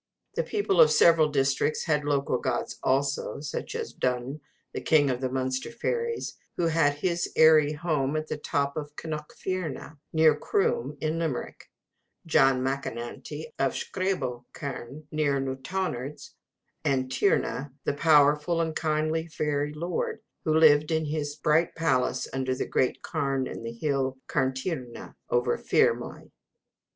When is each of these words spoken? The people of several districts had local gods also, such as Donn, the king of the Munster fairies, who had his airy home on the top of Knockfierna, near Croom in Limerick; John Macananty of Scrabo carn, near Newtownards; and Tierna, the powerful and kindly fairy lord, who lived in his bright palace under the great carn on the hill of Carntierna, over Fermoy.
The 0.33 0.41
people 0.41 0.81
of 0.81 0.89
several 0.89 1.29
districts 1.29 1.83
had 1.83 2.03
local 2.05 2.39
gods 2.39 2.79
also, 2.81 3.39
such 3.39 3.75
as 3.75 3.93
Donn, 3.93 4.41
the 4.73 4.81
king 4.81 5.11
of 5.11 5.21
the 5.21 5.29
Munster 5.29 5.69
fairies, 5.69 6.37
who 6.57 6.65
had 6.65 6.93
his 6.95 7.31
airy 7.35 7.73
home 7.73 8.15
on 8.17 8.25
the 8.27 8.35
top 8.37 8.75
of 8.77 8.95
Knockfierna, 8.95 9.99
near 10.11 10.35
Croom 10.35 10.97
in 10.99 11.19
Limerick; 11.19 11.69
John 12.25 12.63
Macananty 12.63 13.53
of 13.59 13.73
Scrabo 13.73 14.45
carn, 14.53 15.07
near 15.11 15.39
Newtownards; 15.39 16.31
and 16.83 17.11
Tierna, 17.11 17.71
the 17.83 17.93
powerful 17.93 18.59
and 18.59 18.75
kindly 18.75 19.27
fairy 19.27 19.71
lord, 19.71 20.21
who 20.43 20.57
lived 20.57 20.89
in 20.89 21.05
his 21.05 21.35
bright 21.35 21.75
palace 21.75 22.27
under 22.33 22.55
the 22.55 22.65
great 22.65 23.03
carn 23.03 23.47
on 23.47 23.61
the 23.61 23.71
hill 23.71 24.07
of 24.17 24.27
Carntierna, 24.27 25.13
over 25.29 25.59
Fermoy. 25.59 26.31